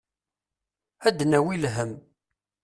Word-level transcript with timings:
Ad 1.07 1.13
d-nawi 1.17 1.55
lhemm. 1.63 1.93